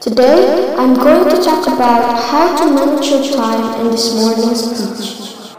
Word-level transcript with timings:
Today, 0.00 0.74
I'm 0.78 0.94
going 0.94 1.28
to 1.28 1.42
talk 1.42 1.66
about 1.66 2.16
how 2.24 2.56
to 2.56 2.72
manage 2.72 3.10
your 3.10 3.36
time 3.36 3.80
in 3.80 3.90
this 3.90 4.14
morning's 4.14 4.64
speech. 4.64 5.54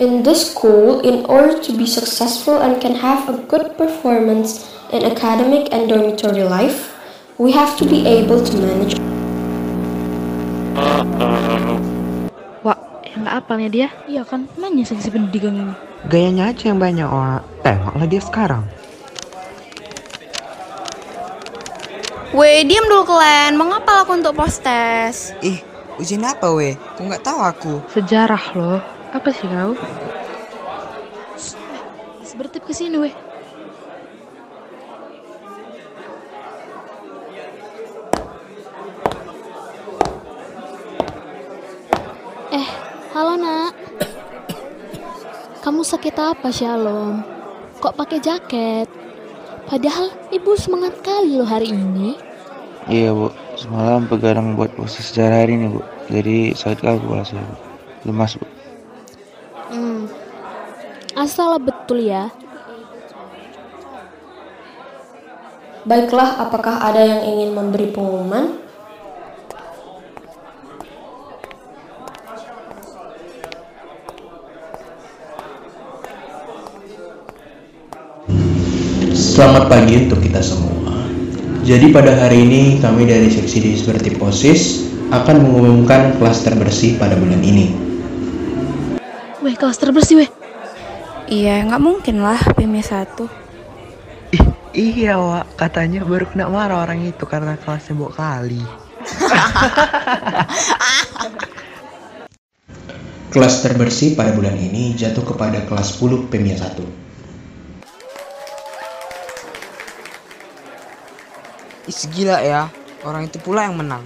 In 0.00 0.22
this 0.22 0.52
school, 0.52 1.00
in 1.00 1.26
order 1.26 1.60
to 1.60 1.76
be 1.76 1.84
successful 1.84 2.62
and 2.62 2.80
can 2.80 2.94
have 2.94 3.28
a 3.28 3.42
good 3.44 3.76
performance 3.76 4.74
in 4.90 5.04
academic 5.04 5.68
and 5.70 5.90
dormitory 5.90 6.44
life, 6.44 6.96
we 7.36 7.52
have 7.52 7.76
to 7.76 7.84
be 7.84 8.06
able 8.06 8.42
to 8.42 8.56
manage. 8.56 9.17
Wah, 12.64 12.78
yang 13.06 13.20
nggak 13.24 13.36
apalnya 13.40 13.68
dia? 13.68 13.88
Iya 14.06 14.22
kan, 14.22 14.46
nanya 14.58 14.84
seksi 14.86 15.08
pendidikan 15.10 15.54
ini. 15.54 15.74
Gayanya 16.06 16.54
aja 16.54 16.70
yang 16.70 16.80
banyak, 16.80 17.08
Wak. 17.08 17.42
Tengoklah 17.66 18.06
dia 18.06 18.22
sekarang. 18.22 18.64
Weh, 22.36 22.62
diam 22.62 22.86
dulu 22.86 23.08
kalian. 23.08 23.58
Mengapa 23.58 24.06
aku 24.06 24.14
untuk 24.14 24.36
postes? 24.36 25.34
Ih, 25.42 25.58
ujian 25.98 26.22
apa 26.22 26.52
weh? 26.54 26.78
Kok 26.94 27.02
nggak 27.02 27.24
tahu 27.24 27.40
aku? 27.42 27.72
Sejarah 27.90 28.44
loh. 28.54 28.78
Apa 29.10 29.28
sih 29.34 29.48
kau? 29.48 29.74
Bertip 32.38 32.62
ke 32.62 32.70
sini, 32.70 32.94
weh. 33.02 33.10
Kamu 45.78 45.94
sakit 45.94 46.18
apa, 46.18 46.50
Shalom? 46.50 47.22
Kok 47.78 47.94
pakai 47.94 48.18
jaket? 48.18 48.90
Padahal 49.70 50.10
ibu 50.34 50.58
semangat 50.58 50.98
kali 51.06 51.38
loh 51.38 51.46
hari 51.46 51.70
ini. 51.70 52.18
Iya 52.90 53.14
bu, 53.14 53.30
semalam 53.54 54.10
begadang 54.10 54.58
buat 54.58 54.74
proses 54.74 55.06
sejarah 55.06 55.46
hari 55.46 55.54
ini 55.54 55.70
bu. 55.70 55.78
Jadi 56.10 56.50
sakit 56.50 56.82
kali 56.82 56.98
kepala 56.98 57.22
saya 57.22 57.46
bu. 57.46 57.56
Lemas 58.10 58.34
bu. 58.34 58.46
Hmm. 59.70 60.10
Asal 61.14 61.62
betul 61.62 62.10
ya. 62.10 62.26
Baiklah, 65.86 66.42
apakah 66.42 66.90
ada 66.90 67.06
yang 67.06 67.22
ingin 67.22 67.54
memberi 67.54 67.94
pengumuman? 67.94 68.66
Selamat 79.38 79.70
pagi 79.70 79.94
untuk 79.94 80.18
kita 80.18 80.42
semua. 80.42 80.98
Jadi 81.62 81.94
pada 81.94 82.10
hari 82.10 82.42
ini 82.42 82.82
kami 82.82 83.06
dari 83.06 83.30
seksi 83.30 83.70
Dispertiposis 83.70 84.82
akan 85.14 85.46
mengumumkan 85.46 86.18
kelas 86.18 86.42
terbersih 86.42 86.98
pada 86.98 87.14
bulan 87.14 87.38
ini. 87.38 87.70
Weh, 89.38 89.54
kelas 89.54 89.78
terbersih, 89.78 90.26
weh. 90.26 90.30
Iya, 91.30 91.62
nggak 91.70 91.78
mungkin 91.78 92.18
lah 92.18 92.34
PME 92.58 92.82
1. 92.82 93.30
Ih, 94.74 95.06
iya, 95.06 95.22
Wak. 95.22 95.54
Katanya 95.54 96.02
baru 96.02 96.26
kena 96.26 96.50
marah 96.50 96.82
orang 96.82 97.06
itu 97.06 97.22
karena 97.22 97.54
kelasnya 97.62 97.94
bawa 97.94 98.10
kali. 98.10 98.58
Kelas 103.38 103.62
terbersih 103.62 104.18
pada 104.18 104.34
bulan 104.34 104.58
ini 104.58 104.98
jatuh 104.98 105.22
kepada 105.22 105.62
kelas 105.62 105.94
10 105.94 106.26
PMIA 106.26 106.58
1. 106.58 107.07
Ih, 111.88 112.04
gila 112.12 112.44
ya. 112.44 112.68
Orang 113.00 113.24
itu 113.24 113.40
pula 113.40 113.64
yang 113.64 113.80
menang. 113.80 114.04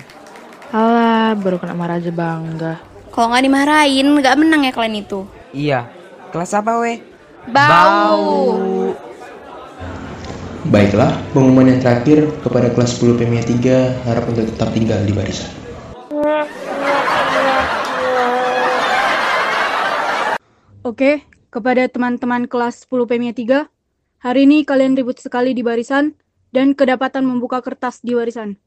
Alah, 0.71 1.35
baru 1.35 1.59
kena 1.59 1.75
marah 1.75 1.99
aja 1.99 2.15
bangga. 2.15 2.79
Kalau 3.11 3.35
nggak 3.35 3.43
dimarahin, 3.43 4.07
nggak 4.23 4.39
menang 4.39 4.63
ya 4.63 4.71
kalian 4.71 5.03
itu. 5.03 5.27
Iya. 5.51 5.91
Kelas 6.31 6.55
apa 6.55 6.79
weh? 6.79 7.03
Bau. 7.51 8.95
Baiklah, 10.71 11.11
pengumuman 11.35 11.75
yang 11.75 11.83
terakhir 11.83 12.31
kepada 12.47 12.71
kelas 12.71 13.03
10 13.03 13.19
PMIA 13.19 13.43
3 13.51 14.07
harap 14.07 14.31
untuk 14.31 14.47
tetap 14.47 14.71
tinggal 14.71 15.03
di 15.03 15.11
barisan. 15.11 15.51
Oke, 20.87 21.27
kepada 21.51 21.91
teman-teman 21.91 22.47
kelas 22.47 22.87
10 22.87 23.11
PMIA 23.11 23.35
3, 23.35 24.23
hari 24.23 24.47
ini 24.47 24.63
kalian 24.63 24.95
ribut 24.95 25.19
sekali 25.19 25.51
di 25.51 25.67
barisan 25.67 26.15
dan 26.53 26.77
kedapatan 26.77 27.25
membuka 27.25 27.65
kertas 27.65 28.05
di 28.05 28.13
barisan. 28.13 28.61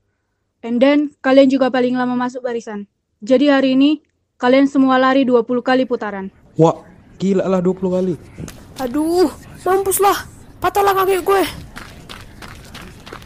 And 0.66 0.82
then, 0.82 1.14
kalian 1.22 1.54
juga 1.54 1.70
paling 1.70 1.94
lama 1.94 2.18
masuk 2.18 2.42
barisan. 2.42 2.90
Jadi 3.22 3.54
hari 3.54 3.78
ini, 3.78 4.02
kalian 4.42 4.66
semua 4.66 4.98
lari 4.98 5.24
20 5.24 5.46
kali 5.62 5.86
putaran. 5.86 6.34
Wah, 6.58 6.82
gila 7.22 7.46
lah 7.46 7.62
20 7.62 7.96
kali. 7.96 8.16
Aduh, 8.82 9.30
mampus 9.62 10.02
lah. 10.02 10.26
Patahlah 10.58 10.98
kaki 10.98 11.22
gue. 11.22 11.44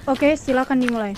Oke, 0.06 0.36
silakan 0.36 0.84
dimulai. 0.84 1.16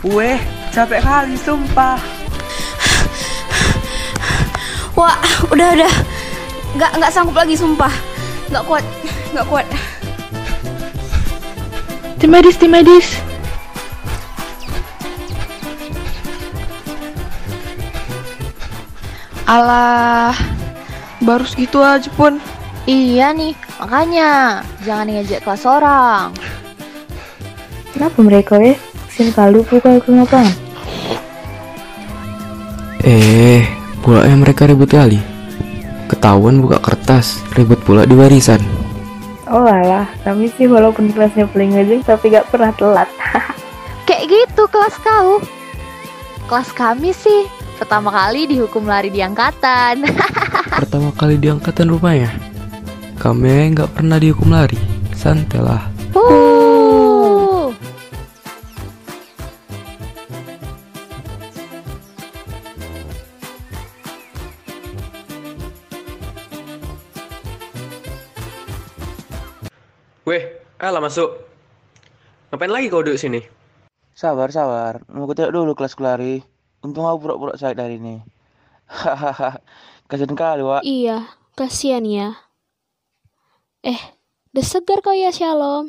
Weh, 0.00 0.40
capek 0.72 1.04
kali, 1.04 1.36
sumpah. 1.36 2.00
Wah, 4.96 5.20
udah 5.52 5.76
udah. 5.76 5.92
Nggak 6.72 6.90
nggak 6.96 7.12
sanggup 7.12 7.36
lagi 7.36 7.52
sumpah. 7.52 7.92
Nggak 8.48 8.64
kuat, 8.64 8.84
nggak 9.36 9.46
kuat. 9.52 9.66
Tim 12.16 12.32
medis, 12.32 12.56
tim 12.56 12.72
medis. 12.72 13.20
Alah, 19.44 20.32
baru 21.20 21.44
segitu 21.44 21.84
aja 21.84 22.08
pun. 22.16 22.40
Iya 22.88 23.36
nih, 23.36 23.52
makanya 23.76 24.64
jangan 24.80 25.12
ngejek 25.12 25.44
kelas 25.44 25.68
orang. 25.68 26.32
Kenapa 27.92 28.18
mereka 28.24 28.56
ya? 28.56 28.80
Sini 29.10 29.34
kali 29.34 29.58
buka 29.66 29.98
ke 29.98 30.10
lapangan. 30.14 30.54
Eh, 33.02 33.66
pula 34.04 34.22
yang 34.28 34.46
mereka 34.46 34.70
ribut 34.70 34.94
kali. 34.94 35.18
Ketahuan 36.06 36.62
buka 36.62 36.78
kertas, 36.78 37.42
ribut 37.58 37.82
pula 37.82 38.06
di 38.06 38.14
barisan. 38.14 38.62
Oh 39.50 39.66
alah, 39.66 40.06
kami 40.22 40.46
sih 40.54 40.70
walaupun 40.70 41.10
kelasnya 41.10 41.50
paling 41.50 41.74
ngejeng 41.74 42.06
tapi 42.06 42.30
gak 42.30 42.46
pernah 42.54 42.70
telat. 42.78 43.10
Kayak 44.06 44.30
gitu 44.30 44.62
kelas 44.70 44.94
kau. 45.02 45.42
Kelas 46.46 46.70
kami 46.70 47.10
sih 47.10 47.50
pertama 47.78 48.14
kali 48.14 48.46
dihukum 48.46 48.86
lari 48.86 49.10
di 49.10 49.22
angkatan. 49.22 50.06
Pertama 50.80 51.14
kali 51.14 51.38
di 51.38 51.46
angkatan 51.46 51.92
rupanya. 51.92 52.30
Kami 53.20 53.76
nggak 53.76 53.94
pernah 53.94 54.16
dihukum 54.16 54.50
lari. 54.50 54.80
Santai 55.14 55.60
lah. 55.60 55.82
Uh. 56.16 56.49
Weh, 70.28 70.60
alah 70.76 71.00
masuk. 71.00 71.32
Ngapain 72.52 72.68
lagi 72.68 72.92
kau 72.92 73.00
duduk 73.00 73.16
sini? 73.16 73.40
Sabar, 74.12 74.52
sabar. 74.52 75.00
Mau 75.08 75.24
tengok 75.32 75.54
dulu 75.54 75.72
kelas 75.72 75.96
kelari. 75.96 76.44
Untung 76.84 77.08
aku 77.08 77.24
pura-pura 77.24 77.56
sakit 77.56 77.80
hari 77.80 77.96
ini. 77.96 78.20
Hahaha. 78.84 79.56
Kasian 80.10 80.36
kali, 80.36 80.60
Wak. 80.60 80.84
Iya, 80.84 81.24
kasihan 81.56 82.04
ya. 82.04 82.36
Eh, 83.80 84.00
udah 84.52 84.66
segar 84.66 85.00
kau 85.00 85.16
ya 85.16 85.32
Shalom. 85.32 85.88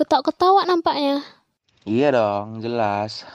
Ketok-ketawa 0.00 0.64
nampaknya. 0.64 1.20
Iya 1.84 2.16
dong, 2.16 2.64
jelas. 2.64 3.28